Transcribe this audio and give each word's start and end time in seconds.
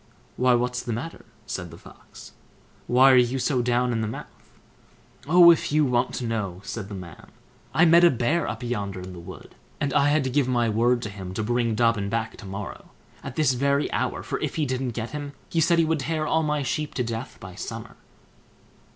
"Why, 0.35 0.55
what's 0.55 0.81
the 0.81 0.93
matter?" 0.93 1.25
said 1.45 1.69
the 1.69 1.77
Fox; 1.77 2.31
"why 2.87 3.11
are 3.11 3.15
you 3.17 3.37
so 3.37 3.61
down 3.61 3.91
in 3.93 4.01
the 4.01 4.07
mouth?" 4.07 4.57
"Oh, 5.27 5.51
if 5.51 5.71
you 5.71 5.85
want 5.85 6.15
to 6.15 6.25
know", 6.25 6.59
said 6.63 6.89
the 6.89 6.95
man; 6.95 7.27
"I 7.71 7.85
met 7.85 8.03
a 8.03 8.09
Bear 8.09 8.47
up 8.47 8.63
yonder 8.63 8.99
in 8.99 9.13
the 9.13 9.19
wood, 9.19 9.53
and 9.79 9.93
I 9.93 10.09
had 10.09 10.23
to 10.23 10.31
give 10.31 10.47
my 10.47 10.69
word 10.69 11.03
to 11.03 11.11
him 11.11 11.35
to 11.35 11.43
bring 11.43 11.75
Dobbin 11.75 12.09
back 12.09 12.35
to 12.37 12.47
morrow, 12.47 12.89
at 13.23 13.35
this 13.35 13.53
very 13.53 13.91
hour; 13.91 14.23
for 14.23 14.39
if 14.39 14.55
he 14.55 14.65
didn't 14.65 14.95
get 14.97 15.11
him, 15.11 15.33
he 15.51 15.61
said 15.61 15.77
he 15.77 15.85
would 15.85 15.99
tear 15.99 16.25
all 16.25 16.41
my 16.41 16.63
sheep 16.63 16.95
to 16.95 17.03
death 17.03 17.37
by 17.39 17.53
summer." 17.53 17.95